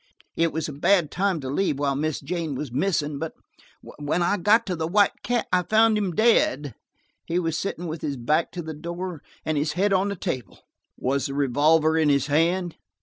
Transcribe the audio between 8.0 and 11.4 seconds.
his back to the door, and his head on the table." "Was the